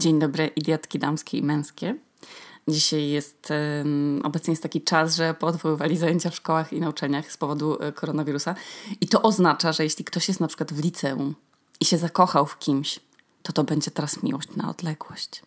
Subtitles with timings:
[0.00, 1.94] Dzień dobry, idiotki damskie i męskie.
[2.68, 3.52] Dzisiaj jest,
[4.22, 8.54] obecnie jest taki czas, że poodwoływali zajęcia w szkołach i nauczaniach z powodu e, koronawirusa.
[9.00, 11.34] I to oznacza, że jeśli ktoś jest na przykład w liceum
[11.80, 13.00] i się zakochał w kimś,
[13.42, 15.42] to to będzie teraz miłość na odległość.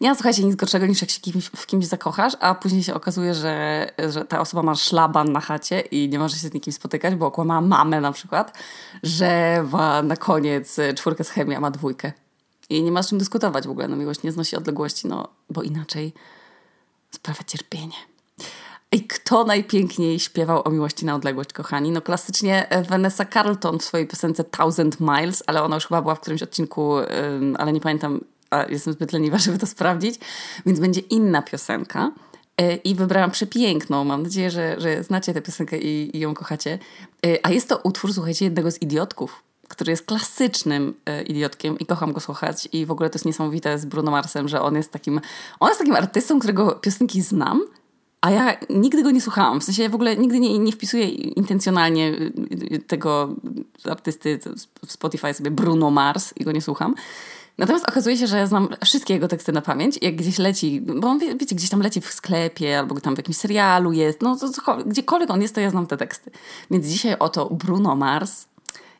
[0.00, 2.94] Nie ma, słuchajcie, nic gorszego niż jak się kimś, w kimś zakochasz, a później się
[2.94, 6.72] okazuje, że, że ta osoba ma szlaban na chacie i nie może się z nikim
[6.72, 8.58] spotykać, bo okłamała mamę na przykład,
[9.02, 12.12] że ma na koniec czwórkę z chemii, a ma dwójkę.
[12.70, 13.88] I nie ma z czym dyskutować w ogóle.
[13.88, 16.12] No miłość nie znosi odległości, no bo inaczej
[17.10, 17.96] sprawia cierpienie.
[18.92, 21.90] I kto najpiękniej śpiewał o miłości na odległość, kochani?
[21.90, 26.20] No klasycznie Vanessa Carlton w swojej piosence Thousand Miles, ale ona już chyba była w
[26.20, 26.92] którymś odcinku,
[27.58, 28.20] ale nie pamiętam,
[28.68, 30.20] jestem zbyt leniwa, żeby to sprawdzić,
[30.66, 32.12] więc będzie inna piosenka.
[32.56, 34.04] E, I wybrałam przepiękną.
[34.04, 36.78] Mam nadzieję, że, że znacie tę piosenkę i, i ją kochacie.
[37.26, 41.86] E, a jest to utwór, słuchajcie, jednego z idiotków, który jest klasycznym e, idiotkiem i
[41.86, 44.92] kocham go słuchać i w ogóle to jest niesamowite z Bruno Marsem, że on jest
[44.92, 45.20] takim,
[45.60, 47.62] on jest takim artystą, którego piosenki znam,
[48.20, 49.60] a ja nigdy go nie słuchałam.
[49.60, 52.12] W sensie ja w ogóle nigdy nie, nie wpisuję intencjonalnie
[52.86, 53.34] tego
[53.90, 54.38] artysty
[54.86, 56.94] w Spotify sobie Bruno Mars i go nie słucham.
[57.58, 59.98] Natomiast okazuje się, że ja znam wszystkie jego teksty na pamięć.
[60.02, 63.18] Jak gdzieś leci, bo on, wie, wiecie, gdzieś tam leci w sklepie albo tam w
[63.18, 66.30] jakimś serialu jest, no to, to, gdziekolwiek on jest, to ja znam te teksty.
[66.70, 68.46] Więc dzisiaj oto Bruno Mars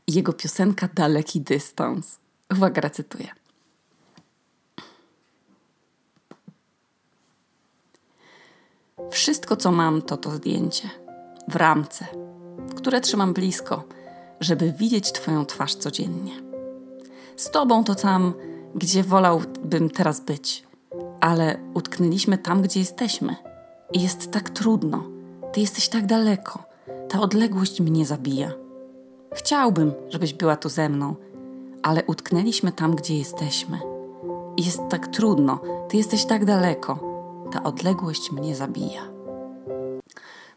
[0.08, 2.18] jego piosenka Daleki Dystans.
[2.52, 3.28] Uwaga, recytuję.
[9.10, 10.90] Wszystko, co mam, to to zdjęcie
[11.48, 12.06] w ramce,
[12.76, 13.84] które trzymam blisko,
[14.40, 16.32] żeby widzieć Twoją twarz codziennie.
[17.36, 18.34] Z Tobą to tam,
[18.74, 20.64] gdzie wolałbym teraz być,
[21.20, 23.36] ale utknęliśmy tam, gdzie jesteśmy.
[23.92, 25.04] I jest tak trudno.
[25.52, 26.64] Ty jesteś tak daleko.
[27.08, 28.65] Ta odległość mnie zabija.
[29.34, 31.14] Chciałbym, żebyś była tu ze mną,
[31.82, 33.80] ale utknęliśmy tam, gdzie jesteśmy.
[34.56, 36.98] I jest tak trudno, ty jesteś tak daleko.
[37.52, 39.16] Ta odległość mnie zabija.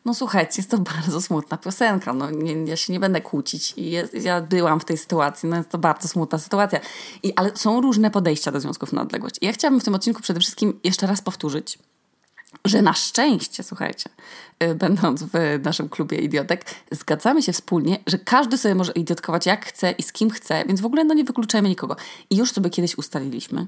[0.06, 2.14] No słuchajcie, jest to bardzo smutna piosenka.
[2.14, 3.74] No, nie, ja się nie będę kłócić.
[3.78, 5.50] Jest, ja byłam w tej sytuacji.
[5.50, 6.80] No, jest to bardzo smutna sytuacja.
[7.24, 9.36] I, ale są różne podejścia do związków na odległość.
[9.42, 11.80] I ja chciałabym w tym odcinku przede wszystkim jeszcze raz powtórzyć,
[12.66, 14.10] że na szczęście, słuchajcie,
[14.64, 19.66] y, będąc w naszym klubie idiotek, zgadzamy się wspólnie, że każdy sobie może idiotkować jak
[19.66, 21.96] chce i z kim chce, więc w ogóle no nie wykluczajmy nikogo.
[22.30, 23.66] I już sobie kiedyś ustaliliśmy,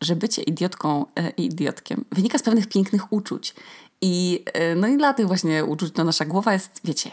[0.00, 3.54] że bycie idiotką e, i idiotkiem wynika z pewnych pięknych uczuć.
[4.00, 7.10] I, e, no i dla tych właśnie uczuć to nasza głowa jest, wiecie,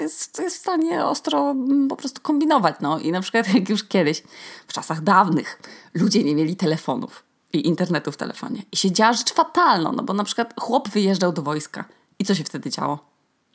[0.00, 2.76] jest, jest w stanie ostro mm, po prostu kombinować.
[2.80, 2.98] No.
[2.98, 4.22] I na przykład jak już kiedyś,
[4.66, 5.60] w czasach dawnych,
[5.94, 8.62] ludzie nie mieli telefonów i internetu w telefonie.
[8.72, 11.84] I się działa rzecz fatalna, no bo na przykład chłop wyjeżdżał do wojska.
[12.18, 12.98] I co się wtedy działo?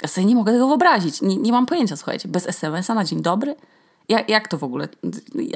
[0.01, 1.21] Ja sobie nie mogę tego wyobrazić.
[1.21, 2.27] Nie, nie mam pojęcia, słuchajcie.
[2.27, 3.55] Bez SMS-a na dzień dobry?
[4.09, 4.87] Ja, jak to w ogóle?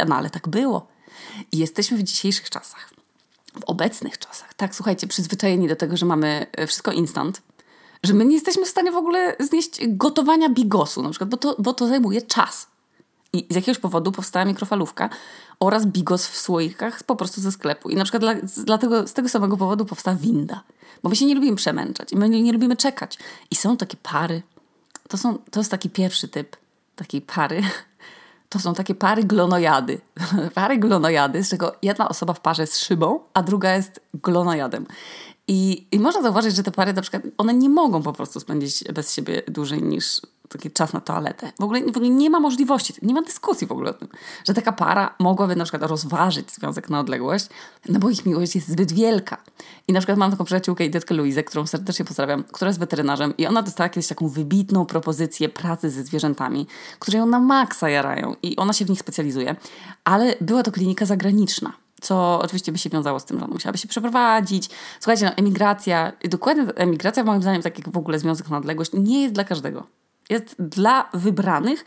[0.07, 0.87] No ale tak było.
[1.51, 2.89] I jesteśmy w dzisiejszych czasach.
[3.59, 4.53] W obecnych czasach.
[4.53, 7.41] Tak, słuchajcie, przyzwyczajeni do tego, że mamy e, wszystko instant.
[8.03, 11.55] Że my nie jesteśmy w stanie w ogóle znieść gotowania bigosu na przykład, bo to,
[11.59, 12.67] bo to zajmuje czas.
[13.33, 15.09] I z jakiegoś powodu powstała mikrofalówka
[15.59, 17.89] oraz bigos w słoikach po prostu ze sklepu.
[17.89, 18.23] I na przykład
[18.65, 20.63] dla, z tego samego powodu powstała winda.
[21.03, 23.17] Bo my się nie lubimy przemęczać i my nie, nie lubimy czekać.
[23.51, 24.41] I są takie pary.
[25.07, 26.57] To, są, to jest taki pierwszy typ
[26.95, 27.61] takiej pary.
[28.49, 30.01] To są takie pary glonojady.
[30.55, 34.85] pary glonojady, z czego jedna osoba w parze jest szybą, a druga jest glonojadem.
[35.47, 38.83] I, I można zauważyć, że te pary na przykład, one nie mogą po prostu spędzić
[38.83, 41.51] bez siebie dłużej niż taki czas na toaletę.
[41.59, 44.07] W ogóle, w ogóle nie ma możliwości, nie ma dyskusji w ogóle o tym,
[44.47, 47.47] że taka para mogłaby na przykład rozważyć związek na odległość,
[47.89, 49.37] no bo ich miłość jest zbyt wielka.
[49.87, 53.37] I na przykład mam taką przyjaciółkę i dzieckę Luizę, którą serdecznie pozdrawiam, która jest weterynarzem
[53.37, 56.67] i ona dostała kiedyś taką wybitną propozycję pracy ze zwierzętami,
[56.99, 59.55] które ją na maksa jarają i ona się w nich specjalizuje,
[60.03, 63.77] ale była to klinika zagraniczna co oczywiście by się wiązało z tym, że ona musiałaby
[63.77, 64.69] się przeprowadzić.
[64.99, 69.21] Słuchajcie, no, emigracja, dokładnie emigracja moim zdaniem, tak jak w ogóle związek na odległość, nie
[69.21, 69.87] jest dla każdego
[70.29, 71.85] jest dla wybranych,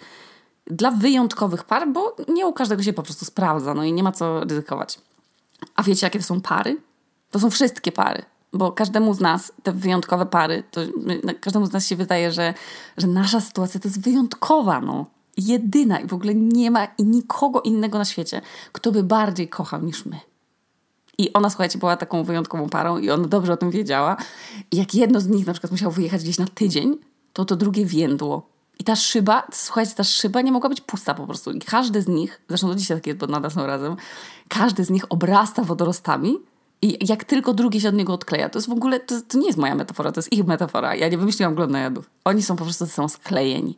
[0.67, 4.13] dla wyjątkowych par, bo nie u każdego się po prostu sprawdza, no i nie ma
[4.13, 4.99] co ryzykować.
[5.77, 6.77] A wiecie, jakie to są pary?
[7.31, 8.23] To są wszystkie pary,
[8.53, 10.81] bo każdemu z nas, te wyjątkowe pary, to
[11.41, 12.55] każdemu z nas się wydaje, że,
[12.97, 15.07] że nasza sytuacja to jest wyjątkowa, no.
[15.37, 18.41] Jedyna i w ogóle nie ma i nikogo innego na świecie,
[18.73, 20.21] kto by bardziej kochał niż my.
[21.19, 24.17] I ona, słuchajcie, była taką wyjątkową parą i ona dobrze o tym wiedziała.
[24.71, 26.99] I jak jedno z nich na przykład musiało wyjechać gdzieś na tydzień,
[27.33, 28.53] to to drugie więdło.
[28.79, 31.53] I ta szyba, słuchajcie, ta szyba nie mogła być pusta po prostu.
[31.53, 33.97] I każdy z nich, zresztą do dzisiaj takie, bo nadal są razem,
[34.49, 36.39] każdy z nich obrasta wodorostami
[36.83, 39.47] i jak tylko drugi się od niego odkleja, to jest w ogóle, to, to nie
[39.47, 40.95] jest moja metafora, to jest ich metafora.
[40.95, 42.11] Ja nie wymyśliłam glonojadów.
[42.25, 43.77] Oni są po prostu są sklejeni.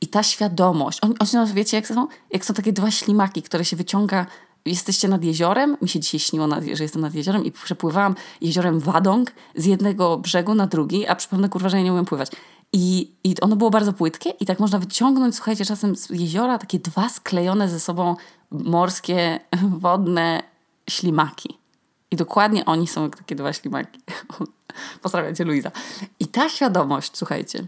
[0.00, 3.76] I ta świadomość, oni, oni wiecie, jak są, jak są takie dwa ślimaki, które się
[3.76, 4.26] wyciąga
[4.66, 9.32] jesteście nad jeziorem, mi się dzisiaj śniło, że jestem nad jeziorem i przepływałam jeziorem Wadong
[9.54, 12.30] z jednego brzegu na drugi, a przypomnę kurwa, że ja nie umiem pływać.
[12.72, 16.78] I, I ono było bardzo płytkie i tak można wyciągnąć, słuchajcie, czasem z jeziora takie
[16.78, 18.16] dwa sklejone ze sobą
[18.50, 19.40] morskie,
[19.78, 20.42] wodne
[20.90, 21.58] ślimaki.
[22.10, 24.00] I dokładnie oni są takie dwa ślimaki.
[25.02, 25.70] Pozdrawiam cię, Luiza.
[26.20, 27.66] I ta świadomość, słuchajcie,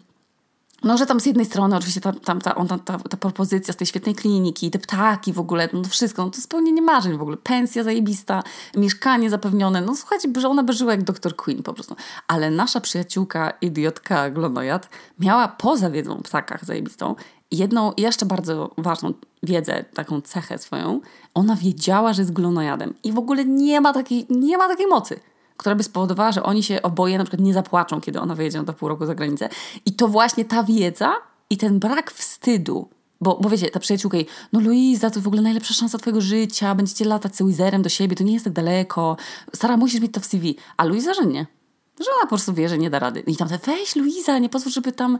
[0.82, 3.86] no, że tam z jednej strony oczywiście tam, ta, ta, ta, ta propozycja z tej
[3.86, 7.36] świetnej kliniki, te ptaki w ogóle, no to wszystko, no to spełnienie marzeń w ogóle,
[7.36, 8.42] pensja zajebista,
[8.76, 11.36] mieszkanie zapewnione, no słuchajcie, że ona by żyła jak Dr.
[11.36, 11.96] Queen po prostu.
[12.28, 14.88] Ale nasza przyjaciółka, idiotka glonojad,
[15.18, 17.14] miała poza wiedzą o ptakach zajebistą.
[17.50, 21.00] Jedną jeszcze bardzo ważną wiedzę, taką cechę swoją,
[21.34, 22.94] ona wiedziała, że jest glonojadem.
[23.04, 25.20] I w ogóle nie ma takiej, nie ma takiej mocy
[25.58, 28.72] która by spowodowała, że oni się oboje na przykład nie zapłaczą, kiedy ona wyjedzie na
[28.72, 29.48] pół roku za granicę.
[29.86, 31.12] I to właśnie ta wiedza
[31.50, 32.88] i ten brak wstydu,
[33.20, 36.74] bo, bo wiecie, ta przyjaciółka jej, no Luiza, to w ogóle najlepsza szansa twojego życia,
[36.74, 39.16] będziecie latać z Wizerem do siebie, to nie jest tak daleko,
[39.54, 40.56] Stara, musisz mieć to w CV.
[40.76, 41.46] A Luiza, że nie.
[42.00, 43.20] Że ona po prostu wie, że nie da rady.
[43.20, 45.18] I tam weź Luiza, nie pozwól, żeby tam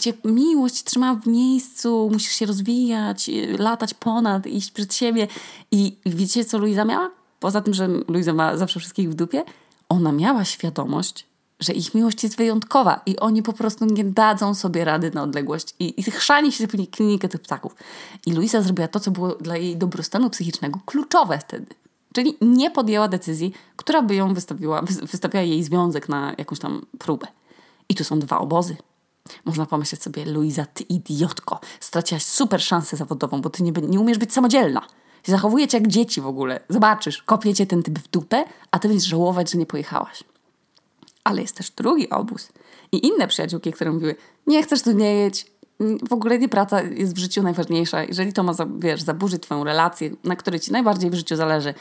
[0.00, 5.28] cię miłość trzymała w miejscu, musisz się rozwijać, latać ponad, iść przed siebie.
[5.70, 7.10] I wiecie, co Luiza miała?
[7.40, 9.44] Poza tym, że Luiza ma zawsze wszystkich w dupie,
[9.94, 11.26] ona miała świadomość,
[11.60, 15.74] że ich miłość jest wyjątkowa i oni po prostu nie dadzą sobie rady na odległość
[15.78, 17.74] i, i chrzani się w klinikę tych ptaków.
[18.26, 21.74] I Luisa zrobiła to, co było dla jej dobrostanu psychicznego kluczowe wtedy.
[22.12, 27.26] Czyli nie podjęła decyzji, która by ją wystawiła, wystawiała jej związek na jakąś tam próbę.
[27.88, 28.76] I tu są dwa obozy.
[29.44, 34.18] Można pomyśleć sobie, Luisa, ty idiotko, straciłaś super szansę zawodową, bo ty nie, nie umiesz
[34.18, 34.82] być samodzielna.
[35.24, 36.60] Zachowujecie jak dzieci w ogóle.
[36.68, 40.24] Zobaczysz, kopiecie ten typ w dupę, a ty będziesz żałować, że nie pojechałaś.
[41.24, 42.48] Ale jest też drugi obóz.
[42.92, 44.14] I inne przyjaciółki, które mówiły,
[44.46, 45.46] nie chcesz tu nie jedź,
[46.08, 48.04] w ogóle nie praca jest w życiu najważniejsza.
[48.04, 51.74] Jeżeli to ma, wiesz, zaburzyć twoją relację, na której ci najbardziej w życiu zależy,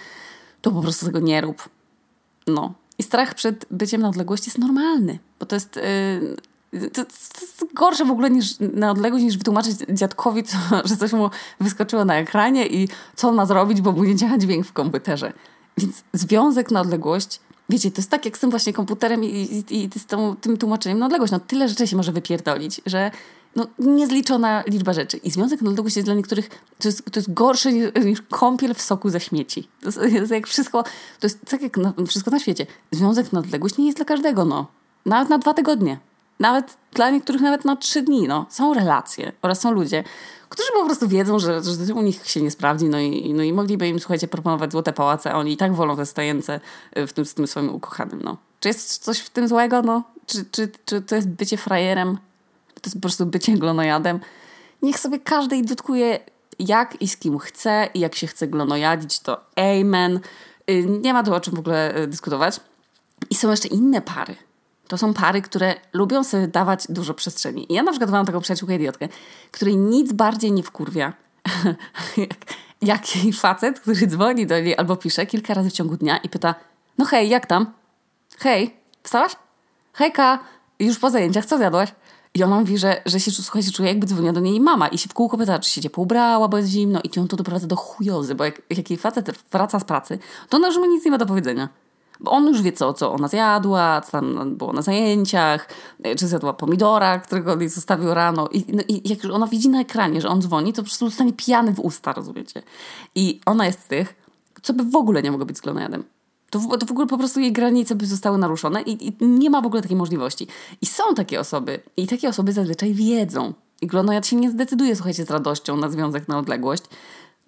[0.62, 1.70] to po prostu tego nie rób.
[2.48, 2.74] No.
[2.98, 6.36] I strach przed byciem na odległości jest normalny, bo to jest yy,
[6.80, 7.12] to, to,
[7.42, 10.58] jest gorsze w ogóle niż na odległość, niż wytłumaczyć dziadkowi, co,
[10.90, 11.30] że coś mu
[11.60, 15.34] wyskoczyło na ekranie i co on ma zrobić, bo mu nie dźwięk w komputerze.
[15.78, 17.40] Więc związek na odległość,
[17.70, 20.58] wiecie, to jest tak jak z tym właśnie komputerem i, i, i z tą, tym
[20.58, 21.32] tłumaczeniem na odległość.
[21.32, 23.12] No tyle rzeczy się może wypierdolić, że
[23.56, 25.18] no, niezliczona liczba rzeczy.
[25.18, 26.50] I związek na odległość jest dla niektórych,
[26.80, 29.68] to jest, to jest gorsze niż, niż kąpiel w soku ze śmieci.
[29.82, 30.84] To jest, jest jak wszystko,
[31.20, 32.66] to jest tak jak na, wszystko na świecie.
[32.92, 34.68] Związek na odległość nie jest dla każdego, no.
[35.06, 36.00] Nawet na dwa tygodnie
[36.40, 38.28] nawet dla niektórych nawet na trzy dni.
[38.28, 38.46] No.
[38.50, 40.04] Są relacje oraz są ludzie,
[40.50, 43.54] którzy po prostu wiedzą, że, że u nich się nie sprawdzi, no i, no i
[43.54, 46.60] mogliby im, słuchajcie, proponować złote pałace, a oni i tak wolą wystajęce
[46.96, 48.38] w tym, z tym swoim ukochanym, no.
[48.60, 50.04] Czy jest coś w tym złego, no?
[50.26, 52.18] Czy, czy, czy to jest bycie frajerem?
[52.74, 54.20] To jest po prostu bycie glonojadem?
[54.82, 56.20] Niech sobie każdy idiotkuje
[56.60, 60.20] jak i z kim chce i jak się chce glonojadzić, to amen.
[60.70, 62.60] Y, nie ma tu o czym w ogóle y, dyskutować.
[63.30, 64.36] I są jeszcze inne pary,
[64.88, 67.68] to są pary, które lubią sobie dawać dużo przestrzeni.
[67.70, 69.08] Ja na przykład mam taką przyjaciółkę idiotkę,
[69.52, 71.14] której nic bardziej nie wkurwia,
[72.18, 72.38] jak,
[72.82, 76.30] jak jej facet, który dzwoni do niej albo pisze kilka razy w ciągu dnia i
[76.30, 76.56] pyta,
[76.98, 77.74] no hej, jak tam?
[78.38, 79.36] Hej, wstałaś?
[79.94, 80.40] Hejka,
[80.80, 81.90] już po zajęciach, co zjadłaś?
[82.34, 85.10] I ona mówi, że, że się, słuchajcie, czuje jakby dzwoniła do niej mama i się
[85.10, 87.76] w kółko pyta, czy się ciepło ubrała, bo jest zimno i ją to doprowadza do
[87.76, 91.12] chujozy, bo jak, jak jej facet wraca z pracy, to ona już mu nic nie
[91.12, 91.70] ma do powiedzenia.
[92.20, 95.70] Bo on już wie, co, co ona zjadła, co tam było na zajęciach,
[96.18, 98.48] czy zjadła pomidora, którego jej zostawił rano.
[98.48, 101.34] I, no, I jak ona widzi na ekranie, że on dzwoni, to po prostu dostanie
[101.34, 102.64] pijany w usta, rozumiecie?
[103.16, 104.16] I ona jest z tych,
[104.62, 106.04] co by w ogóle nie mogło być z glonojadem.
[106.50, 109.50] To w, to w ogóle po prostu jej granice by zostały naruszone i, i, nie
[109.50, 110.48] ma w ogóle takiej możliwości.
[110.82, 113.54] I są takie osoby, i takie osoby zazwyczaj wiedzą.
[113.82, 116.84] I glonojad się nie zdecyduje, słuchajcie, z radością na związek na odległość,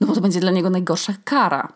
[0.01, 1.73] no bo to będzie dla niego najgorsza kara.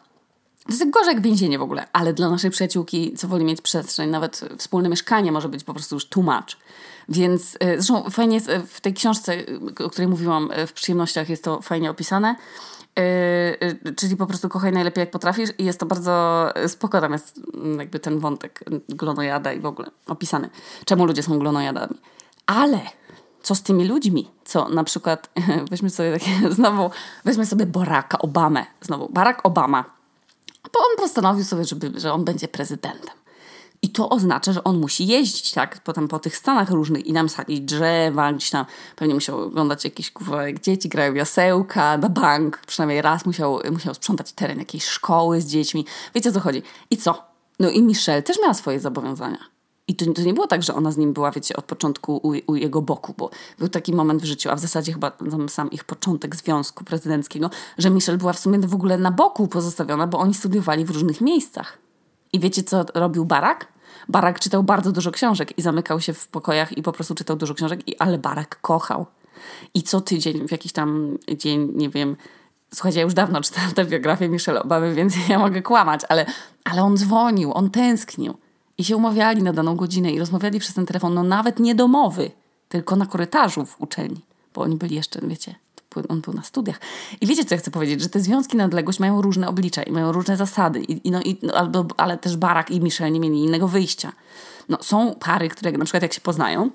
[0.70, 4.10] To jest gorzej jak więzienie w ogóle, ale dla naszej przyjaciółki, co woli mieć przestrzeń,
[4.10, 6.58] nawet wspólne mieszkanie może być po prostu już tłumacz.
[7.10, 9.34] Więc e, zresztą fajnie jest e, w tej książce,
[9.86, 12.36] o której mówiłam e, w przyjemnościach, jest to fajnie opisane.
[13.96, 17.80] czyli po prostu kochaj najlepiej jak potrafisz i jest to bardzo spoko, tam jest mm,
[17.80, 20.50] jakby ten wątek glonojada i w ogóle opisany.
[20.86, 21.96] Czemu ludzie są glonojadami.
[22.46, 22.80] Ale
[23.42, 24.32] co z tymi ludźmi?
[24.46, 25.30] Co na przykład,
[25.72, 26.90] weźmy sobie takie, znowu,
[27.26, 28.66] weźmy sobie Baracka Obamę.
[28.82, 29.99] Znowu, Barack Obama
[30.64, 33.20] bo on postanowił sobie, żeby, że on będzie prezydentem.
[33.82, 37.30] I to oznacza, że on musi jeździć, tak, potem po tych stanach różnych i nam
[37.30, 43.02] sadzić drzewa, gdzieś tam pewnie musiał oglądać jakieś kurwa, dzieci grają jasełka, na bank, przynajmniej
[43.02, 45.86] raz musiał, musiał sprzątać teren jakiejś szkoły z dziećmi.
[46.16, 46.64] Wiecie o co chodzi?
[46.90, 47.24] I co?
[47.60, 49.59] No i Michelle też miała swoje zobowiązania.
[49.90, 52.52] I to, to, nie było tak, że ona z nim była, wiecie, od początku u,
[52.52, 53.30] u, jego boku, bo
[53.60, 55.12] był taki moment w życiu, a w zasadzie chyba
[55.48, 60.08] sam ich początek związku prezydenckiego, że Michelle była w sumie w ogóle na boku pozostawiona,
[60.08, 61.78] bo oni studiowali w różnych miejscach.
[62.34, 63.68] I wiecie, co robił Barak?
[64.10, 67.54] Barak czytał bardzo dużo książek i zamykał się w pokojach i po prostu czytał dużo
[67.54, 69.06] książek, i, ale Barak kochał.
[69.74, 72.16] I co tydzień, w jakiś tam dzień, nie wiem,
[72.74, 76.26] Słuchajcie, ja już dawno czytałam tę biografię Michelle Obamy, więc ja mogę kłamać, ale,
[76.64, 78.38] ale on dzwonił, on tęsknił.
[78.80, 82.32] I się umawiali na daną godzinę i rozmawiali przez ten telefon, no nawet nie domowy,
[82.70, 84.22] tylko na korytarzu w uczelni,
[84.54, 85.56] bo oni byli jeszcze, wiecie,
[86.10, 86.80] on był na studiach.
[87.22, 89.92] I wiecie, co ja chcę powiedzieć, że te związki na odległość mają różne oblicza i
[89.92, 93.20] mają różne zasady, i, i no, i, no, albo, ale też Barak i Michelle nie
[93.20, 94.12] mieli innego wyjścia.
[94.70, 96.70] No, są pary, które na przykład jak się poznają,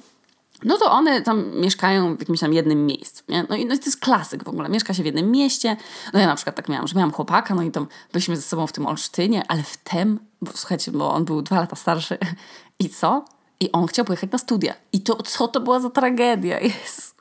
[0.64, 3.24] no to one tam mieszkają w jakimś tam jednym miejscu.
[3.28, 3.46] Nie?
[3.48, 4.68] No, i, no to jest klasyk w ogóle.
[4.68, 5.76] Mieszka się w jednym mieście.
[6.12, 8.66] No ja na przykład tak miałam, że miałam chłopaka, no i tam byliśmy ze sobą
[8.66, 12.18] w tym Olsztynie, ale wtem, bo słuchajcie, bo on był dwa lata starszy
[12.84, 13.24] i co?
[13.60, 14.74] I on chciał pojechać na studia.
[14.92, 16.60] I to, co to była za tragedia?
[16.84, 17.13] Jest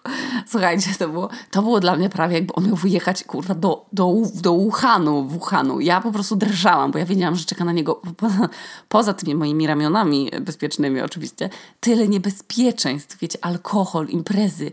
[0.48, 4.14] Słuchajcie, to było, to było dla mnie prawie jakby on miał wyjechać kurwa do, do,
[4.34, 5.80] do Wuhanu, Wuhanu.
[5.80, 8.50] Ja po prostu drżałam, bo ja wiedziałam, że czeka na niego poza,
[8.90, 14.72] poza tymi moimi ramionami bezpiecznymi oczywiście, tyle niebezpieczeństw, wiecie, alkohol, imprezy,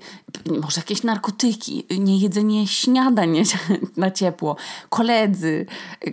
[0.63, 3.43] może jakieś narkotyki, niejedzenie śniadań
[3.97, 4.57] na ciepło,
[4.89, 5.67] koledzy,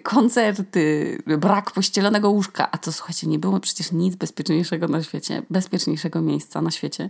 [0.03, 2.71] koncerty, brak pościelonego łóżka.
[2.71, 7.09] A to słuchajcie, nie było przecież nic bezpieczniejszego na świecie, bezpieczniejszego miejsca na świecie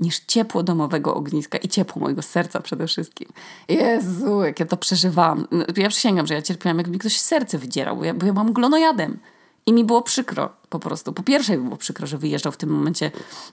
[0.00, 3.28] niż ciepło domowego ogniska i ciepło mojego serca przede wszystkim.
[3.68, 5.46] Jezu, jak ja to przeżywałam.
[5.50, 8.32] No, ja przysięgam, że ja cierpiałam, jakby mi ktoś serce wydzierał, bo ja, bo ja
[8.32, 9.18] byłam glonojadem.
[9.66, 11.12] I mi było przykro po prostu.
[11.12, 13.10] Po pierwsze było przykro, że wyjeżdżał w tym momencie...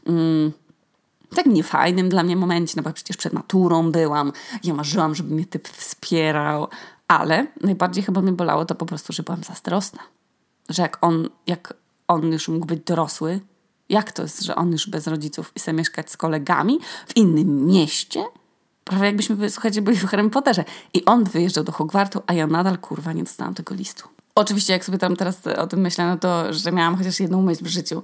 [0.07, 0.51] Mm,
[1.35, 4.31] tak niefajnym dla mnie momencie, no bo przecież przed maturą byłam,
[4.63, 6.67] ja marzyłam, żeby mnie typ wspierał,
[7.07, 9.99] ale najbardziej chyba mnie bolało to po prostu, że byłam zazdrosna.
[10.69, 11.73] Że jak on, jak
[12.07, 13.39] on już mógł być dorosły,
[13.91, 17.65] jak to jest, że on już bez rodziców i chce mieszkać z kolegami w innym
[17.65, 18.23] mieście?
[18.83, 20.63] Prawie jakbyśmy, słuchajcie, byli w Harry Potterze.
[20.93, 24.03] I on wyjeżdżał do Hogwartu, a ja nadal, kurwa, nie dostałam tego listu.
[24.35, 27.63] Oczywiście, jak sobie tam teraz o tym myślę, no to, że miałam chociaż jedną myśl
[27.63, 28.03] w życiu,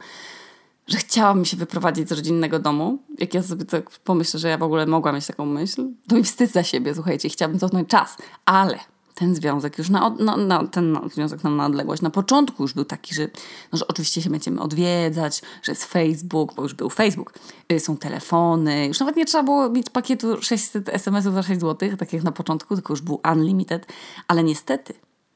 [0.87, 2.99] że chciałam się wyprowadzić z rodzinnego domu.
[3.19, 6.23] Jak ja sobie tak pomyślę, że ja w ogóle mogłam mieć taką myśl, to mi
[6.23, 8.17] wstyd za siebie, słuchajcie, chciałabym cofnąć czas.
[8.45, 8.79] Ale
[9.19, 12.85] ten związek już na, no, no, ten związek nam na odległość na początku już był
[12.85, 13.27] taki, że,
[13.71, 17.33] no, że oczywiście się będziemy odwiedzać, że jest Facebook, bo już był Facebook,
[17.71, 21.97] y, są telefony, już nawet nie trzeba było mieć pakietu 600 SMS-ów za 6 zł,
[21.97, 23.85] tak jak na początku, tylko już był unlimited,
[24.27, 24.93] ale niestety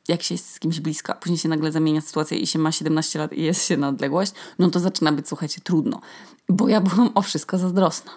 [0.07, 2.71] jak się jest z kimś blisko, a później się nagle zamienia sytuacja i się ma
[2.71, 6.01] 17 lat i jest się na odległość, no to zaczyna być, słuchajcie, trudno.
[6.49, 8.11] Bo ja byłam o wszystko zazdrosna.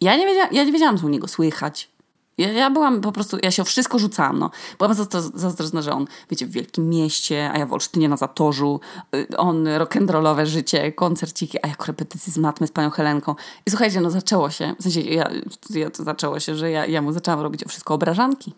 [0.00, 1.93] Ja nie, ja nie wiedziałam, co u niego słychać.
[2.38, 4.50] Ja, ja byłam po prostu, ja się o wszystko rzucałam, no.
[4.78, 4.94] Byłam
[5.34, 8.80] zazdrosna, że on, wiecie, w wielkim mieście, a ja w Olsztynie na Zatorzu,
[9.14, 13.34] y, on rock'n'rollowe życie, koncerciki, a ja korepetycji z matmy z panią Helenką.
[13.66, 15.30] I słuchajcie, no zaczęło się, w sensie ja,
[15.70, 18.54] ja to zaczęło się, że ja, ja mu zaczęłam robić o wszystko obrażanki.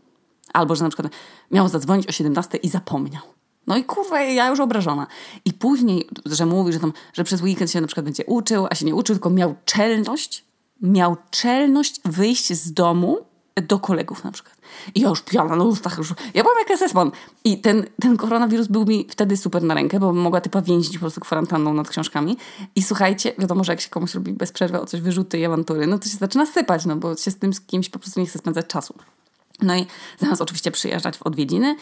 [0.53, 1.13] Albo, że na przykład
[1.51, 3.23] miał zadzwonić o 17 i zapomniał.
[3.67, 5.07] No i kurwa, ja już obrażona.
[5.45, 8.75] I później, że mówi, że, tam, że przez weekend się na przykład będzie uczył, a
[8.75, 10.45] się nie uczył, tylko miał czelność,
[10.83, 13.19] miał czelność wyjść z domu
[13.63, 14.57] do kolegów na przykład.
[14.95, 17.11] I ja już piana na ustach, już, ja byłam jak SS-man.
[17.45, 21.01] I ten, ten koronawirus był mi wtedy super na rękę, bo mogła typa więzić po
[21.01, 22.37] prostu kwarantanną nad książkami.
[22.75, 25.87] I słuchajcie, wiadomo, że jak się komuś robi bez przerwy o coś wyrzuty i awantury,
[25.87, 28.27] no to się zaczyna sypać, no bo się z tym z kimś po prostu nie
[28.27, 28.95] chce spędzać czasu.
[29.63, 29.87] No i
[30.19, 31.77] zamiast oczywiście przyjeżdżać w odwiedziny,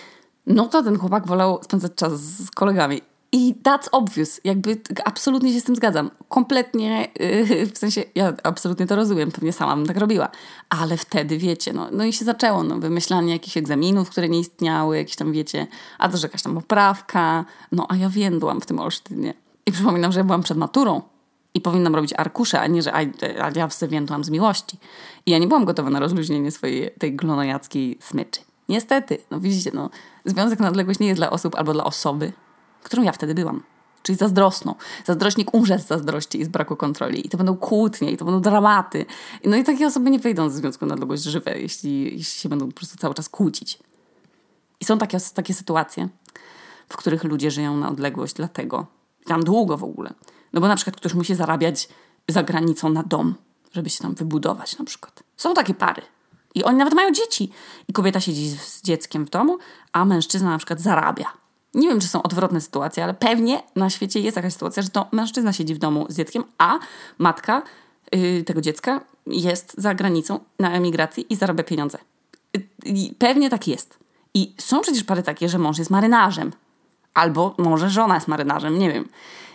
[0.46, 3.00] no to ten chłopak wolał spędzać czas z kolegami.
[3.34, 4.40] I that's obvious.
[4.44, 6.10] Jakby absolutnie się z tym zgadzam.
[6.28, 10.28] Kompletnie, yy, w sensie ja absolutnie to rozumiem, pewnie sama bym tak robiła.
[10.68, 14.96] Ale wtedy, wiecie, no, no i się zaczęło, no, wymyślanie jakichś egzaminów, które nie istniały,
[14.96, 15.66] jakieś tam, wiecie,
[15.98, 17.44] a to, że jakaś tam poprawka.
[17.72, 19.34] No, a ja więdłam w tym Olsztynie.
[19.66, 21.02] I przypominam, że ja byłam przed maturą
[21.54, 22.98] i powinnam robić arkusze, a nie, że a,
[23.40, 24.78] a ja więdłam z miłości.
[25.26, 28.40] I ja nie byłam gotowa na rozluźnienie swojej tej glonojackiej smyczy.
[28.68, 29.90] Niestety, no widzicie, no,
[30.24, 32.32] związek na odległość nie jest dla osób albo dla osoby,
[32.84, 33.62] którą ja wtedy byłam.
[34.02, 34.74] Czyli zazdrosną.
[35.04, 37.26] Zazdrośnik umrze z zazdrości i z braku kontroli.
[37.26, 39.06] I to będą kłótnie, i to będą dramaty.
[39.44, 42.66] No i takie osoby nie wyjdą ze związku na odległość żywe, jeśli, jeśli się będą
[42.66, 43.78] po prostu cały czas kłócić.
[44.80, 46.08] I są takie, takie sytuacje,
[46.88, 48.86] w których ludzie żyją na odległość dlatego,
[49.26, 50.14] tam długo w ogóle.
[50.52, 51.88] No bo na przykład ktoś musi zarabiać
[52.28, 53.34] za granicą na dom,
[53.72, 55.22] żeby się tam wybudować na przykład.
[55.36, 56.02] Są takie pary.
[56.54, 57.52] I oni nawet mają dzieci.
[57.88, 59.58] I kobieta siedzi z dzieckiem w domu,
[59.92, 61.43] a mężczyzna na przykład zarabia
[61.74, 65.06] nie wiem, czy są odwrotne sytuacje, ale pewnie na świecie jest jakaś sytuacja, że to
[65.12, 66.78] mężczyzna siedzi w domu z dzieckiem, a
[67.18, 67.62] matka
[68.12, 71.98] yy, tego dziecka jest za granicą na emigracji i zarabia pieniądze.
[72.54, 73.98] Yy, pewnie tak jest.
[74.34, 76.52] I są przecież pary takie, że mąż jest marynarzem.
[77.14, 79.08] Albo może żona jest marynarzem, nie wiem.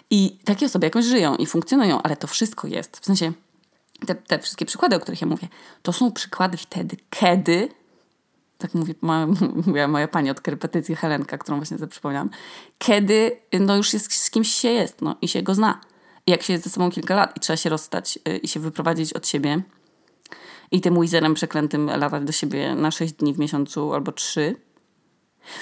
[0.09, 2.99] I takie osoby jakoś żyją i funkcjonują, ale to wszystko jest.
[2.99, 3.31] W sensie
[4.07, 5.47] te, te wszystkie przykłady, o których ja mówię,
[5.81, 7.69] to są przykłady wtedy, kiedy
[8.59, 8.95] tak mówi
[9.67, 12.29] moja, moja pani od korepetycji Helenka, którą właśnie sobie przypomniałam,
[12.77, 15.81] kiedy no już jest, z kimś się jest no, i się go zna.
[16.27, 19.13] Jak się jest ze sobą kilka lat i trzeba się rozstać y, i się wyprowadzić
[19.13, 19.61] od siebie
[20.71, 24.55] i tym wizerem przeklętym latać do siebie na 6 dni w miesiącu albo 3,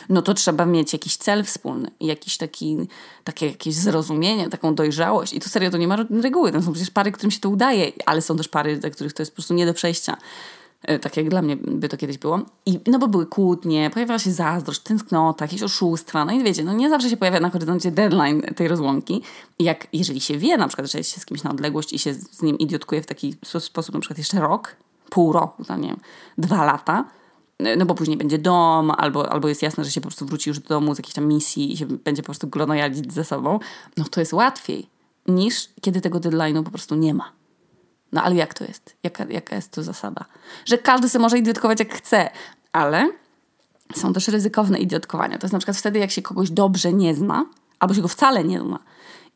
[0.10, 2.78] no to trzeba mieć jakiś cel wspólny jakiś taki,
[3.24, 5.34] takie jakieś zrozumienie, taką dojrzałość.
[5.34, 6.52] I tu serio to nie ma reguły.
[6.62, 9.32] Są przecież pary, którym się to udaje, ale są też pary, dla których to jest
[9.32, 10.18] po prostu nie do przejścia.
[10.88, 12.42] E, tak jak dla mnie by to kiedyś było.
[12.66, 16.26] I, no bo były kłótnie, pojawiała się zazdrość, tęsknota, jakieś oszustwa.
[16.26, 19.22] No i wiecie, no nie zawsze się pojawia na horyzoncie deadline tej rozłąki.
[19.60, 22.14] Jak, jeżeli się wie na przykład, że jest się z kimś na odległość i się
[22.14, 24.76] z nim idiotkuje w taki sposób na przykład jeszcze rok,
[25.10, 26.00] pół roku, no nie wiem,
[26.38, 27.06] dwa lata,
[27.78, 30.60] no bo później będzie dom, albo, albo jest jasne, że się po prostu wróci już
[30.60, 33.60] do domu z jakiejś tam misji i się będzie po prostu glonojalić ze sobą,
[33.98, 34.90] no to jest łatwiej
[35.28, 37.37] niż kiedy tego deadline'u po prostu nie ma.
[38.12, 38.96] No ale jak to jest?
[39.04, 40.26] Jaka, jaka jest to zasada?
[40.66, 42.30] Że każdy sobie może idiotkować jak chce,
[42.72, 43.10] ale
[43.96, 45.38] są też ryzykowne idiotkowania.
[45.38, 47.46] To jest na przykład wtedy, jak się kogoś dobrze nie zna,
[47.80, 48.80] albo się go wcale nie zna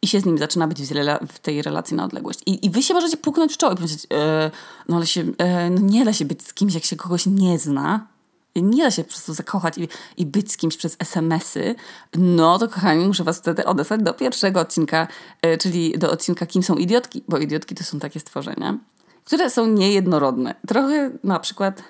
[0.01, 0.81] i się z nim zaczyna być
[1.27, 2.39] w, tej relacji na odległość.
[2.45, 4.51] I, i wy się możecie puknąć w czoło i powiedzieć, e,
[4.89, 7.59] no ale się, e, no nie da się być z kimś, jak się kogoś nie
[7.59, 8.07] zna.
[8.55, 11.75] Nie da się po prostu zakochać i, i być z kimś przez SMS-y.
[12.15, 15.07] No to kochani, muszę was wtedy odesłać do pierwszego odcinka,
[15.41, 18.77] e, czyli do odcinka Kim są idiotki, bo idiotki to są takie stworzenia,
[19.25, 20.55] które są niejednorodne.
[20.67, 21.83] Trochę na przykład,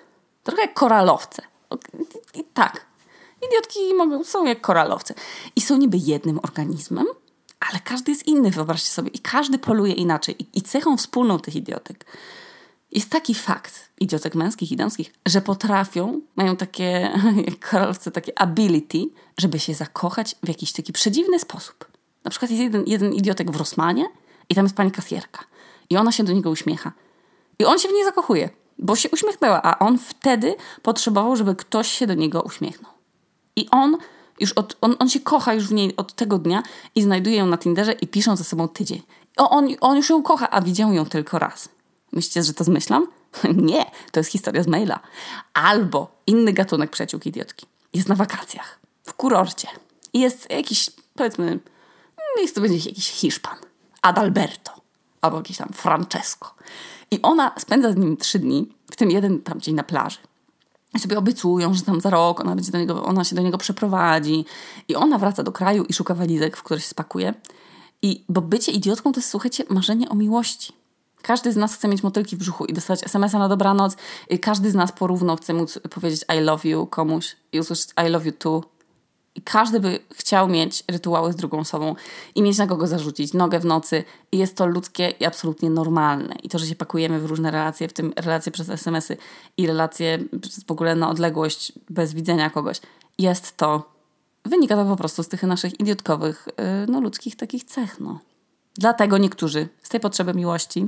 [0.44, 1.42] trochę jak koralowce.
[2.34, 2.86] I tak,
[3.48, 5.14] idiotki mogą, są jak koralowce.
[5.56, 7.06] I są niby jednym organizmem,
[7.60, 9.10] ale każdy jest inny, wyobraźcie sobie.
[9.10, 10.36] I każdy poluje inaczej.
[10.40, 12.06] I, i cechą wspólną tych idiotek
[12.92, 17.12] jest taki fakt, idiotek męskich i damskich, że potrafią, mają takie,
[17.48, 19.06] jak korolowce, takie ability,
[19.38, 21.92] żeby się zakochać w jakiś taki przedziwny sposób.
[22.24, 24.06] Na przykład jest jeden, jeden idiotek w Rosmanie
[24.50, 25.44] i tam jest pani kasjerka.
[25.90, 26.92] I ona się do niego uśmiecha.
[27.60, 31.92] I on się w niej zakochuje, bo się uśmiechnęła, a on wtedy potrzebował, żeby ktoś
[31.92, 32.92] się do niego uśmiechnął.
[33.56, 33.98] I on
[34.40, 36.64] już od, on, on się kocha już w niej od tego dnia
[36.96, 39.02] i znajduje ją na Tinderze i piszą ze sobą tydzień.
[39.38, 41.70] O, on, on już ją kocha, a widział ją tylko raz.
[42.12, 43.08] Myślicie, że to zmyślam?
[43.56, 45.00] Nie, to jest historia z maila.
[45.54, 47.66] Albo inny gatunek przyjaciółki idiotki.
[47.94, 49.68] Jest na wakacjach, w kurorcie.
[50.14, 51.60] I jest jakiś, powiedzmy,
[52.38, 53.58] niech to będzie jakiś Hiszpan.
[54.02, 54.72] Adalberto.
[55.22, 56.56] Albo jakiś tam Francesco.
[57.12, 60.18] I ona spędza z nim trzy dni, w tym jeden tam dzień na plaży.
[60.94, 63.58] I sobie obiecują, że tam za rok ona, będzie do niego, ona się do niego
[63.58, 64.46] przeprowadzi.
[64.88, 67.34] I ona wraca do kraju i szuka walizek, w które się spakuje.
[68.02, 70.74] I, bo bycie idiotką to jest, słuchajcie, marzenie o miłości.
[71.22, 73.96] Każdy z nas chce mieć motylki w brzuchu i dostać SMS-a na dobranoc.
[74.42, 78.26] Każdy z nas porówno chce móc powiedzieć I love you komuś i usłyszeć I love
[78.26, 78.64] you too.
[79.36, 81.96] I każdy by chciał mieć rytuały z drugą osobą
[82.36, 84.04] i mieć na kogo zarzucić nogę w nocy.
[84.32, 86.36] I jest to ludzkie i absolutnie normalne.
[86.44, 89.18] I to, że się pakujemy w różne relacje, w tym relacje przez SMS-y
[89.58, 90.20] i relacje
[90.68, 92.82] w ogóle na odległość, bez widzenia kogoś,
[93.18, 93.92] jest to,
[94.46, 98.20] wynika to po prostu z tych naszych idiotkowych, y, no ludzkich takich cech, no.
[98.78, 100.88] Dlatego niektórzy z tej potrzeby miłości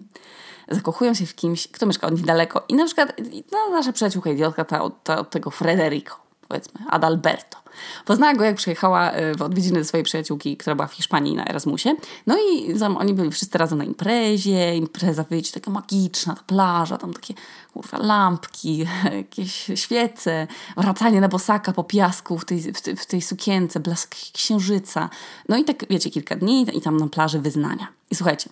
[0.70, 2.66] zakochują się w kimś, kto mieszka od nich daleko.
[2.70, 3.14] I na przykład
[3.52, 6.16] no, nasza przyjaciółka idiotka ta, ta od tego Frederico,
[6.54, 7.58] powiedzmy, Adalberto.
[8.06, 11.46] Poznała go, jak przyjechała e, w odwiedziny do swojej przyjaciółki, która była w Hiszpanii na
[11.46, 11.96] Erasmusie.
[12.28, 14.76] No i tam, oni byli wszyscy razem na imprezie.
[14.76, 17.34] Impreza, wiecie, taka magiczna, ta plaża, tam takie
[17.74, 18.86] kurwa, lampki,
[19.18, 24.16] jakieś świece, wracanie na bosaka po piasku w tej, w tej, w tej sukience, blask
[24.34, 25.10] księżyca.
[25.50, 27.88] No i tak, wiecie, kilka dni i tam na plaży wyznania.
[28.12, 28.50] I słuchajcie,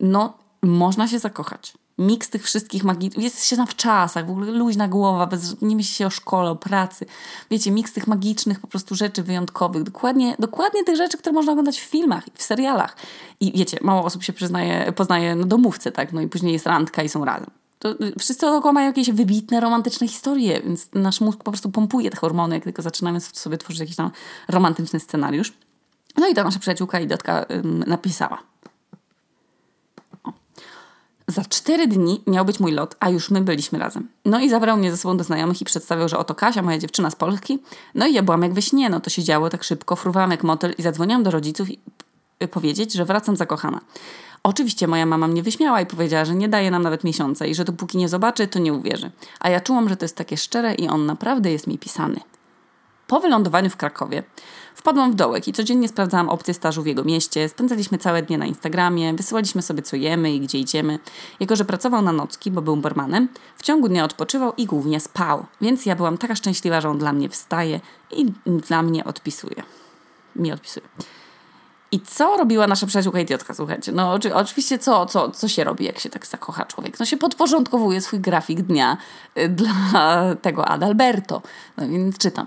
[0.00, 4.88] no można się zakochać miks tych wszystkich magii, jest się na wczasach, w ogóle luźna
[4.88, 7.06] głowa, bez, nie myśli się o szkole, o pracy.
[7.50, 11.80] Wiecie, miks tych magicznych po prostu rzeczy wyjątkowych, dokładnie, dokładnie tych rzeczy, które można oglądać
[11.80, 12.96] w filmach i w serialach.
[13.40, 17.02] I wiecie, mało osób się przyznaje, poznaje na domówce, tak, no i później jest randka
[17.02, 17.50] i są razem.
[17.78, 22.16] To wszyscy dookoła mają jakieś wybitne, romantyczne historie, więc nasz mózg po prostu pompuje te
[22.16, 24.10] hormony, jak tylko zaczynamy sobie tworzyć jakiś tam
[24.48, 25.52] romantyczny scenariusz.
[26.16, 28.38] No i ta nasza przyjaciółka Idotka ym, napisała.
[31.28, 34.08] Za cztery dni miał być mój lot, a już my byliśmy razem.
[34.24, 37.10] No i zabrał mnie ze sobą do znajomych i przedstawiał, że oto Kasia, moja dziewczyna
[37.10, 37.58] z Polski.
[37.94, 40.44] No i ja byłam jak we śnie, no to się działo tak szybko, fruwałam jak
[40.44, 41.78] motel i zadzwoniłam do rodziców i
[42.42, 43.80] y, powiedzieć, że wracam zakochana.
[44.42, 47.64] Oczywiście moja mama mnie wyśmiała i powiedziała, że nie daje nam nawet miesiąca i że
[47.64, 49.10] dopóki nie zobaczy, to nie uwierzy.
[49.40, 52.20] A ja czułam, że to jest takie szczere i on naprawdę jest mi pisany.
[53.06, 54.22] Po wylądowaniu w Krakowie
[54.78, 57.48] wpadłam w dołek i codziennie sprawdzałam opcje stażu w jego mieście.
[57.48, 60.98] Spędzaliśmy całe dnie na Instagramie, wysyłaliśmy sobie co jemy i gdzie idziemy.
[61.40, 65.46] Jako, że pracował na nocki, bo był barmanem, w ciągu dnia odpoczywał i głównie spał.
[65.60, 69.62] Więc ja byłam taka szczęśliwa, że on dla mnie wstaje i dla mnie odpisuje.
[70.36, 70.86] Mi odpisuje.
[71.92, 73.92] I co robiła nasza przyjaciółka idiotka, słuchajcie?
[73.92, 77.00] No oczywiście co, co, co się robi, jak się tak zakocha człowiek?
[77.00, 78.96] No się podporządkowuje swój grafik dnia
[79.38, 81.42] y, dla tego Adalberto.
[81.76, 82.46] No więc czytam.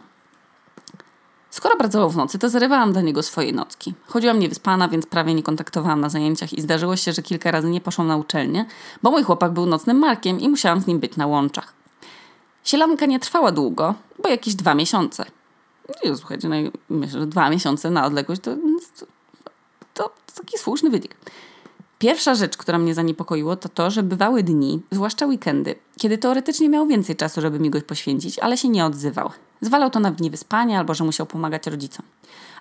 [1.51, 3.93] Skoro pracował w nocy, to zarywałam dla niego swoje nocki.
[4.07, 7.81] Chodziłam niewyspana, więc prawie nie kontaktowałam na zajęciach i zdarzyło się, że kilka razy nie
[7.81, 8.65] poszłam na uczelnię,
[9.03, 11.73] bo mój chłopak był nocnym markiem i musiałam z nim być na łączach.
[12.63, 15.25] Sielanka nie trwała długo, bo jakieś dwa miesiące.
[16.03, 16.55] I słuchajcie, no,
[16.89, 18.51] myślę, że dwa miesiące na odległość to,
[19.93, 21.15] to, to taki słuszny wynik.
[21.99, 26.87] Pierwsza rzecz, która mnie zaniepokoiło, to to, że bywały dni, zwłaszcza weekendy, kiedy teoretycznie miał
[26.87, 29.31] więcej czasu, żeby mi go poświęcić, ale się nie odzywał.
[29.61, 32.05] Zwalał to na niewyspanie albo że musiał pomagać rodzicom.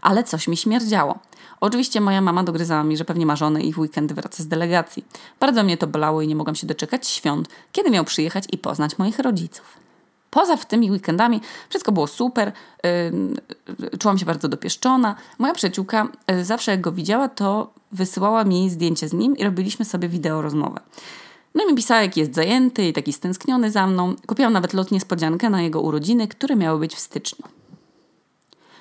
[0.03, 1.19] Ale coś mi śmierdziało.
[1.61, 5.05] Oczywiście moja mama dogryzała mi, że pewnie ma żonę i w weekendy wraca z delegacji.
[5.41, 8.99] Bardzo mnie to bolało i nie mogłam się doczekać świąt, kiedy miał przyjechać i poznać
[8.99, 9.77] moich rodziców.
[10.31, 12.53] Poza tymi weekendami wszystko było super,
[12.85, 15.15] yy, czułam się bardzo dopieszczona.
[15.39, 19.85] Moja przyjaciółka yy, zawsze jak go widziała, to wysyłała mi zdjęcie z nim i robiliśmy
[19.85, 20.81] sobie wideo rozmowę.
[21.55, 24.15] No i mi pisała, jak jest zajęty i taki stęskniony za mną.
[24.27, 27.45] Kupiłam nawet lot niespodziankę na jego urodziny, które miały być w styczniu.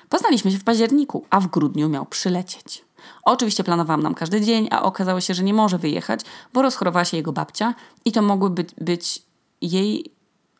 [0.08, 2.84] Poznaliśmy się w październiku, a w grudniu miał przylecieć.
[3.22, 6.20] Oczywiście planowałam nam każdy dzień, a okazało się, że nie może wyjechać,
[6.52, 9.22] bo rozchorowała się jego babcia i to mogły być, być
[9.60, 10.12] jej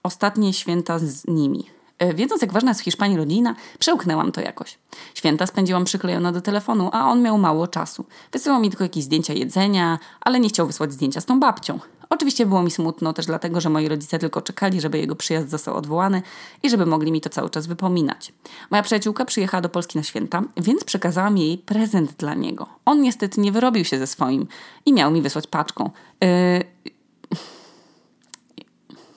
[0.03, 1.65] ostatnie święta z nimi.
[1.99, 4.79] E, wiedząc, jak ważna jest w Hiszpanii rodzina, przełknęłam to jakoś.
[5.15, 8.05] Święta spędziłam przyklejona do telefonu, a on miał mało czasu.
[8.33, 11.79] Wysyłał mi tylko jakieś zdjęcia jedzenia, ale nie chciał wysłać zdjęcia z tą babcią.
[12.11, 15.77] Oczywiście było mi smutno też dlatego, że moi rodzice tylko czekali, żeby jego przyjazd został
[15.77, 16.23] odwołany
[16.63, 18.33] i żeby mogli mi to cały czas wypominać.
[18.71, 22.67] Moja przyjaciółka przyjechała do Polski na święta, więc przekazałam jej prezent dla niego.
[22.85, 24.47] On niestety nie wyrobił się ze swoim
[24.87, 25.91] i miał mi wysłać paczką.
[26.21, 26.29] Yy...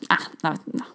[0.10, 0.86] A, nawet, no.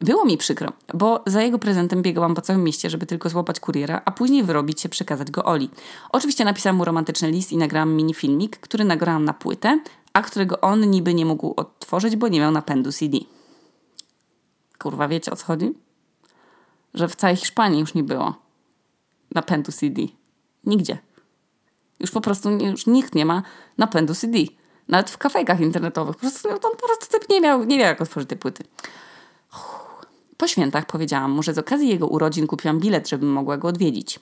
[0.00, 4.02] Było mi przykro, bo za jego prezentem biegałam po całym mieście, żeby tylko złapać kuriera,
[4.04, 5.70] a później wyrobić się przekazać go Oli.
[6.10, 9.80] Oczywiście napisałam mu romantyczny list i nagrałam mini filmik, który nagrałam na płytę,
[10.12, 13.18] a którego on niby nie mógł odtworzyć, bo nie miał napędu CD.
[14.78, 15.74] Kurwa, wiecie o co chodzi?
[16.94, 18.34] Że w całej Hiszpanii już nie było
[19.34, 20.02] napędu CD.
[20.64, 20.98] Nigdzie.
[22.00, 23.42] Już po prostu już nikt nie ma
[23.78, 24.38] napędu CD.
[24.88, 26.16] Nawet w kafejkach internetowych.
[26.16, 28.64] Po prostu, on po prostu typ nie miał, nie miał jak otworzyć tej płyty.
[30.36, 34.20] Po świętach powiedziałam mu, że z okazji jego urodzin kupiłam bilet, żebym mogła go odwiedzić.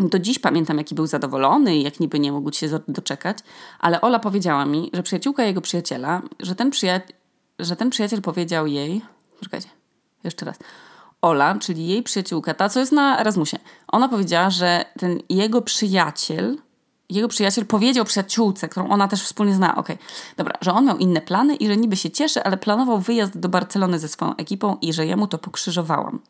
[0.00, 3.38] Do dziś pamiętam, jaki był zadowolony i jak niby nie mógł się doczekać,
[3.78, 7.00] ale Ola powiedziała mi, że przyjaciółka jego przyjaciela, że ten, przyja
[7.58, 9.02] że ten przyjaciel powiedział jej.
[9.40, 9.68] Czekajcie,
[10.24, 10.56] jeszcze raz.
[11.22, 13.58] Ola, czyli jej przyjaciółka, ta co jest na Erasmusie,
[13.88, 16.58] ona powiedziała, że ten jego przyjaciel
[17.10, 20.98] jego przyjaciel powiedział przyjaciółce, którą ona też wspólnie zna, okej, okay, dobra, że on miał
[20.98, 24.76] inne plany i że niby się cieszy, ale planował wyjazd do Barcelony ze swoją ekipą
[24.80, 26.20] i że jemu to pokrzyżowałam.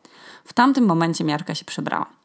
[0.45, 2.20] W tamtym momencie miarka się przebrała.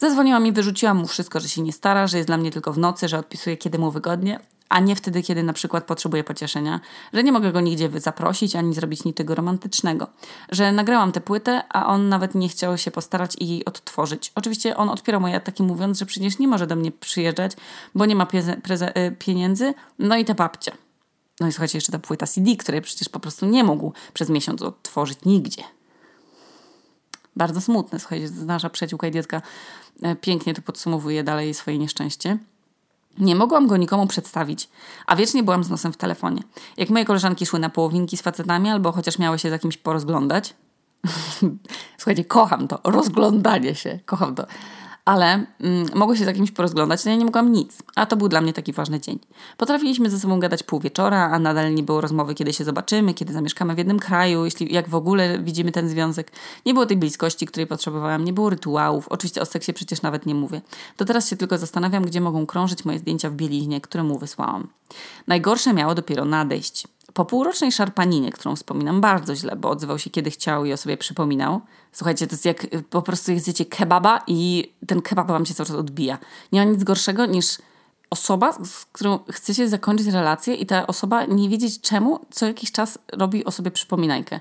[0.00, 2.78] Zadzwoniłam i wyrzuciłam mu wszystko, że się nie stara, że jest dla mnie tylko w
[2.78, 6.80] nocy, że odpisuje kiedy mu wygodnie, a nie wtedy, kiedy na przykład potrzebuję pocieszenia,
[7.12, 10.06] że nie mogę go nigdzie zaprosić ani zrobić nic tego romantycznego,
[10.50, 14.32] że nagrałam tę płytę, a on nawet nie chciał się postarać i jej odtworzyć.
[14.34, 17.52] Oczywiście on odpierał moje ataki mówiąc, że przecież nie może do mnie przyjeżdżać,
[17.94, 20.72] bo nie ma y, pieniędzy, no i ta babcia.
[21.40, 24.62] No i słuchajcie, jeszcze ta płyta CD, której przecież po prostu nie mógł przez miesiąc
[24.62, 25.62] odtworzyć nigdzie.
[27.38, 29.42] Bardzo smutne, słuchajcie, nasza przyjaciółka idiotka
[30.20, 32.38] pięknie to podsumowuje dalej swoje nieszczęście.
[33.18, 34.68] Nie mogłam go nikomu przedstawić,
[35.06, 36.42] a wiecznie byłam z nosem w telefonie.
[36.76, 40.54] Jak moje koleżanki szły na połowinki z facetami, albo chociaż miały się z jakimś porozglądać.
[41.98, 44.46] Słuchajcie, kocham to, rozglądanie się, kocham to
[45.08, 47.78] ale mm, mogło się z jakimś porozglądać, no ja nie mogłam nic.
[47.94, 49.18] A to był dla mnie taki ważny dzień.
[49.56, 53.32] Potrafiliśmy ze sobą gadać pół wieczora, a nadal nie było rozmowy, kiedy się zobaczymy, kiedy
[53.32, 56.32] zamieszkamy w jednym kraju, jeśli jak w ogóle widzimy ten związek.
[56.66, 59.08] Nie było tej bliskości, której potrzebowałam, nie było rytuałów.
[59.08, 60.60] Oczywiście o seksie przecież nawet nie mówię.
[60.96, 64.68] To teraz się tylko zastanawiam, gdzie mogą krążyć moje zdjęcia w bieliźnie, które mu wysłałam.
[65.26, 66.88] Najgorsze miało dopiero nadejść.
[67.18, 70.96] Po półrocznej szarpaninie, którą wspominam bardzo źle, bo odzywał się kiedy chciał i o sobie
[70.96, 71.60] przypominał.
[71.92, 75.66] Słuchajcie, to jest jak y, po prostu jesteście kebaba i ten kebab wam się cały
[75.66, 76.18] czas odbija.
[76.52, 77.58] Nie ma nic gorszego niż
[78.10, 82.98] osoba, z którą chcecie zakończyć relację i ta osoba nie wiedzieć czemu, co jakiś czas
[83.12, 84.40] robi o sobie przypominajkę.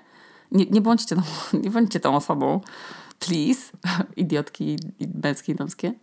[0.51, 1.21] Nie, nie, bądźcie, tą,
[1.63, 2.61] nie bądźcie tą osobą.
[3.19, 3.71] Please.
[4.15, 4.77] Idiotki
[5.23, 5.93] męskie i damskie.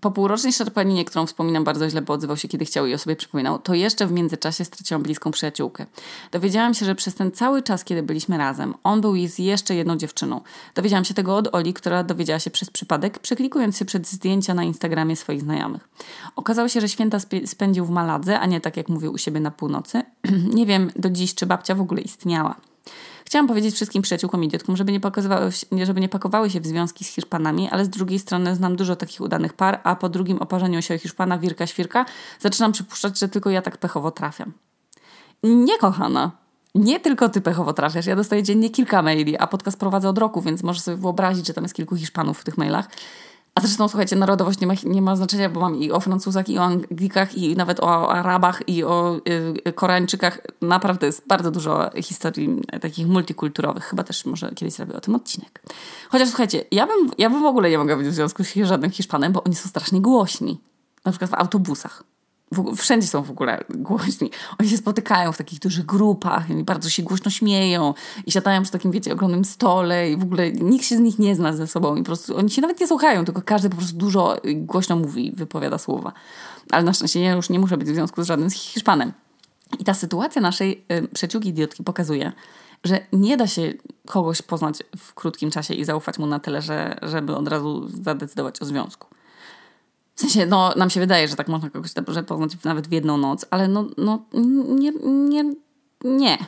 [0.00, 3.16] Po półrocznej szarpaninie, którą wspominam bardzo źle, bo odzywał się kiedy chciał i o sobie
[3.16, 5.86] przypominał, to jeszcze w międzyczasie straciłam bliską przyjaciółkę.
[6.32, 9.96] Dowiedziałam się, że przez ten cały czas, kiedy byliśmy razem, on był z jeszcze jedną
[9.96, 10.40] dziewczyną.
[10.74, 14.64] Dowiedziałam się tego od Oli, która dowiedziała się przez przypadek, przeklikując się przed zdjęcia na
[14.64, 15.88] Instagramie swoich znajomych.
[16.36, 19.50] Okazało się, że święta spędził w Maladze, a nie tak jak mówił u siebie na
[19.50, 20.02] północy.
[20.54, 22.56] nie wiem do dziś, czy babcia w ogóle istniała.
[23.28, 25.00] Chciałam powiedzieć wszystkim przyjaciółkom idiotkom, żeby
[25.72, 28.96] nie, żeby nie pakowały się w związki z Hiszpanami, ale z drugiej strony znam dużo
[28.96, 32.04] takich udanych par, a po drugim oparzeniu się o Hiszpana, wirka, świrka,
[32.40, 34.52] zaczynam przypuszczać, że tylko ja tak pechowo trafiam.
[35.42, 36.30] Nie, kochana.
[36.74, 38.06] Nie tylko ty pechowo trafiasz.
[38.06, 41.54] Ja dostaję dziennie kilka maili, a podcast prowadzę od roku, więc możesz sobie wyobrazić, że
[41.54, 42.88] tam jest kilku Hiszpanów w tych mailach.
[43.58, 46.58] A zresztą, słuchajcie, narodowość nie ma, nie ma znaczenia, bo mam i o Francuzach, i
[46.58, 49.20] o Anglikach, i nawet o Arabach, i o
[49.68, 50.40] y, Koreańczykach.
[50.62, 53.84] Naprawdę jest bardzo dużo historii takich multikulturowych.
[53.84, 55.62] Chyba też może kiedyś zrobię o tym odcinek.
[56.08, 58.90] Chociaż słuchajcie, ja bym, ja bym w ogóle nie mogła być w związku z żadnym
[58.90, 60.60] Hiszpanem, bo oni są strasznie głośni.
[61.04, 62.04] Na przykład w autobusach
[62.76, 64.30] wszędzie są w ogóle głośni.
[64.60, 67.94] Oni się spotykają w takich dużych grupach i bardzo się głośno śmieją
[68.26, 71.34] i siadają przy takim, wiecie, ogromnym stole i w ogóle nikt się z nich nie
[71.34, 73.96] zna ze sobą i po prostu oni się nawet nie słuchają, tylko każdy po prostu
[73.96, 76.12] dużo głośno mówi, wypowiada słowa.
[76.70, 79.12] Ale na szczęście ja już nie muszę być w związku z żadnym Hiszpanem.
[79.78, 80.84] I ta sytuacja naszej
[81.24, 82.32] y, idiotki pokazuje,
[82.84, 83.72] że nie da się
[84.06, 88.62] kogoś poznać w krótkim czasie i zaufać mu na tyle, że, żeby od razu zadecydować
[88.62, 89.17] o związku.
[90.18, 93.16] W sensie, no, nam się wydaje, że tak można kogoś dobrze poznać nawet w jedną
[93.16, 94.24] noc, ale no, no
[94.68, 95.44] nie, nie,
[96.04, 96.38] nie.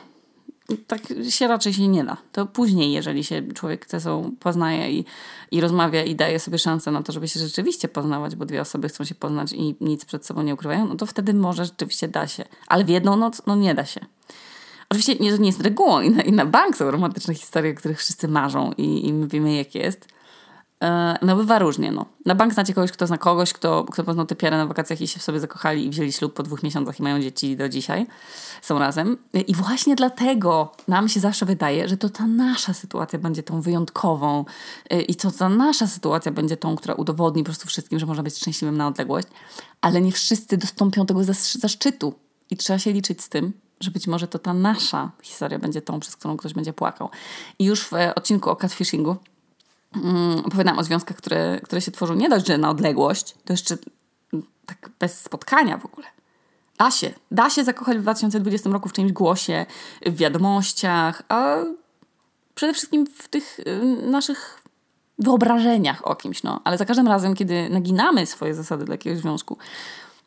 [0.87, 2.17] Tak się raczej się nie da.
[2.31, 5.05] To później, jeżeli się człowiek ze sobą poznaje i,
[5.51, 8.89] i rozmawia i daje sobie szansę na to, żeby się rzeczywiście poznawać, bo dwie osoby
[8.89, 12.27] chcą się poznać i nic przed sobą nie ukrywają, no to wtedy może rzeczywiście da
[12.27, 12.43] się.
[12.67, 14.01] Ale w jedną noc, no nie da się.
[14.89, 17.99] Oczywiście nie, nie jest regułą i na, i na bank są romantyczne historie, o których
[17.99, 20.07] wszyscy marzą i, i my wiemy, jak jest.
[20.81, 22.05] E, no bywa różnie, no.
[22.25, 25.07] Na bank znacie kogoś, kto zna kogoś, kto, kto poznał tę piarę na wakacjach i
[25.07, 28.07] się w sobie zakochali i wzięli ślub po dwóch miesiącach i mają dzieci do dzisiaj.
[28.61, 29.17] Są razem.
[29.47, 34.45] I właśnie dlatego nam się zawsze wydaje, że to ta nasza sytuacja będzie tą wyjątkową
[34.89, 38.23] e, i to ta nasza sytuacja będzie tą, która udowodni po prostu wszystkim, że można
[38.23, 39.27] być szczęśliwym na odległość.
[39.81, 41.23] Ale nie wszyscy dostąpią tego
[41.59, 42.13] zaszczytu.
[42.49, 45.99] I trzeba się liczyć z tym, że być może to ta nasza historia będzie tą,
[45.99, 47.09] przez którą ktoś będzie płakał.
[47.59, 49.15] I już w e, odcinku o catfishingu
[49.95, 53.77] mm, opowiadam o związkach, które, które się tworzą nie dość, że na odległość, to jeszcze
[54.65, 56.07] tak bez spotkania w ogóle.
[56.77, 57.13] Da się.
[57.31, 59.65] Da się zakochać w 2020 roku w czyimś głosie,
[60.05, 61.57] w wiadomościach, a
[62.55, 64.61] przede wszystkim w tych y, naszych
[65.19, 66.43] wyobrażeniach o kimś.
[66.43, 66.61] No.
[66.63, 69.57] Ale za każdym razem, kiedy naginamy swoje zasady dla jakiegoś związku,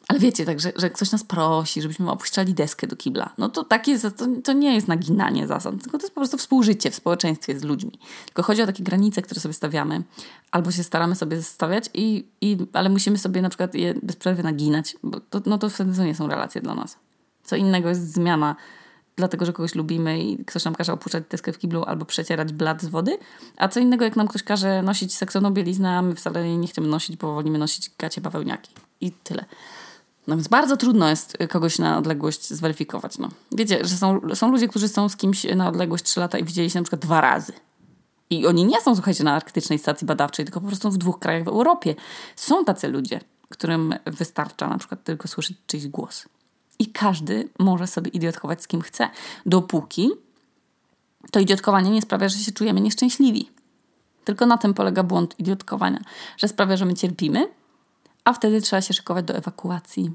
[0.09, 3.31] ale wiecie, tak, że, że ktoś nas prosi, żebyśmy opuszczali deskę do kibla.
[3.39, 6.91] No to takie, to, to nie jest naginanie zasad, tylko to jest po prostu współżycie
[6.91, 7.99] w społeczeństwie z ludźmi.
[8.27, 10.03] Tylko chodzi o takie granice, które sobie stawiamy,
[10.51, 14.43] albo się staramy sobie stawiać, i, i, ale musimy sobie na przykład je bez przerwy
[14.43, 16.97] naginać, bo to, no to wtedy to nie są relacje dla nas.
[17.45, 18.57] Co innego jest zmiana
[19.17, 22.83] dlatego, że kogoś lubimy i ktoś nam każe opuszczać deskę w kiblu albo przecierać blat
[22.83, 23.19] z wody,
[23.57, 26.89] a co innego jak nam ktoś każe nosić seksowną bieliznę, a my wcale nie chcemy
[26.89, 28.71] nosić, bo wolimy nosić gacie bawełniaki.
[29.01, 29.45] I tyle.
[30.27, 33.19] No więc bardzo trudno jest kogoś na odległość zweryfikować.
[33.19, 33.29] No.
[33.53, 36.71] Wiecie, że są, są ludzie, którzy są z kimś na odległość 3 lata i widzieli
[36.71, 37.53] się na przykład dwa razy.
[38.31, 41.45] I oni nie są, słuchajcie, na arktycznej stacji badawczej, tylko po prostu w dwóch krajach
[41.45, 41.95] w Europie.
[42.37, 46.25] Są tacy ludzie, którym wystarcza na przykład tylko słyszeć czyjś głos.
[46.79, 49.09] I każdy może sobie idiotkować z kim chce,
[49.47, 50.11] dopóki
[51.31, 53.51] to idiotkowanie nie sprawia, że się czujemy nieszczęśliwi.
[54.25, 56.01] Tylko na tym polega błąd idiotkowania,
[56.37, 57.49] że sprawia, że my cierpimy,
[58.25, 60.11] a wtedy trzeba się szykować do ewakuacji.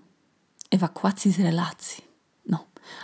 [0.72, 2.09] Ewakuacji z relacji.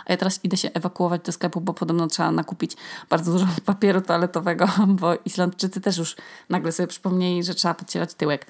[0.06, 2.76] A ja teraz idę się ewakuować do sklepu, bo podobno trzeba nakupić
[3.10, 4.68] bardzo dużo papieru toaletowego,
[5.00, 6.16] bo Islandczycy też już
[6.48, 8.46] nagle sobie przypomnieli, że trzeba podcierać tyłek.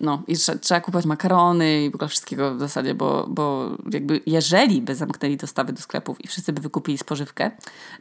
[0.00, 4.20] No i trzeba, trzeba kupować makarony i w ogóle wszystkiego w zasadzie, bo, bo jakby
[4.26, 7.50] jeżeli by zamknęli dostawy do sklepów i wszyscy by wykupili spożywkę,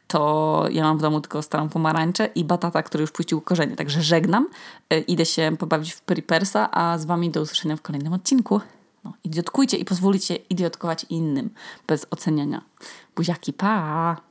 [0.07, 3.75] to ja mam w domu tylko starą pomarańczę i batata, który już puścił korzenie.
[3.75, 4.47] Także żegnam,
[4.89, 8.61] e, idę się pobawić w Peripersa, a z wami do usłyszenia w kolejnym odcinku.
[9.07, 11.49] No, idiotkujcie i pozwólcie idiotkować innym
[11.87, 12.61] bez oceniania.
[13.15, 14.26] Buziaki, pa!